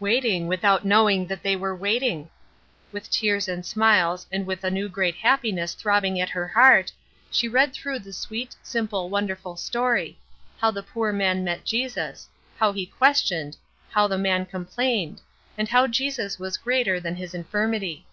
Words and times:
Waiting 0.00 0.46
without 0.46 0.86
knowing 0.86 1.26
that 1.26 1.42
they 1.42 1.54
were 1.54 1.76
waiting. 1.76 2.30
With 2.92 3.10
tears 3.10 3.46
and 3.46 3.66
smiles, 3.66 4.26
and 4.32 4.46
with 4.46 4.64
a 4.64 4.70
new 4.70 4.88
great 4.88 5.16
happiness 5.16 5.74
throbbing 5.74 6.18
at 6.18 6.30
her 6.30 6.48
heart, 6.48 6.90
she 7.30 7.46
read 7.46 7.74
through 7.74 7.98
the 7.98 8.14
sweet, 8.14 8.56
simple, 8.62 9.10
wonderful 9.10 9.54
story; 9.54 10.18
how 10.58 10.70
the 10.70 10.82
poor 10.82 11.12
man 11.12 11.44
met 11.44 11.66
Jesus; 11.66 12.26
how 12.56 12.72
he 12.72 12.86
questioned; 12.86 13.54
how 13.90 14.06
the 14.06 14.16
man 14.16 14.46
complained; 14.46 15.20
and 15.58 15.68
how 15.68 15.86
Jesus 15.86 16.38
was 16.38 16.56
greater 16.56 16.98
than 16.98 17.16
his 17.16 17.34
infirmity. 17.34 18.06